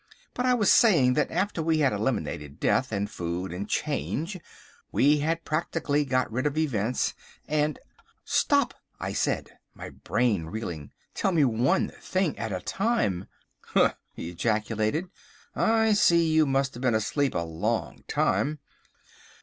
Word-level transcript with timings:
But 0.33 0.47
I 0.47 0.55
was 0.55 0.73
saying 0.73 1.13
that 1.13 1.29
after 1.29 1.61
we 1.61 1.77
had 1.77 1.93
eliminated 1.93 2.59
Death, 2.59 2.91
and 2.91 3.07
Food, 3.07 3.53
and 3.53 3.69
Change, 3.69 4.39
we 4.91 5.19
had 5.19 5.45
practically 5.45 6.05
got 6.05 6.31
rid 6.31 6.47
of 6.47 6.57
Events, 6.57 7.13
and—" 7.47 7.77
"Stop!" 8.25 8.73
I 8.99 9.13
said, 9.13 9.59
my 9.75 9.91
brain 9.91 10.45
reeling. 10.47 10.91
"Tell 11.13 11.31
me 11.31 11.45
one 11.45 11.89
thing 12.01 12.35
at 12.39 12.51
a 12.51 12.61
time." 12.61 13.27
"Humph!" 13.63 13.93
he 14.15 14.31
ejaculated. 14.31 15.05
"I 15.55 15.93
see, 15.93 16.31
you 16.31 16.47
must 16.47 16.73
have 16.73 16.81
been 16.81 16.95
asleep 16.95 17.35
a 17.35 17.45
long 17.45 18.03
time. 18.07 18.57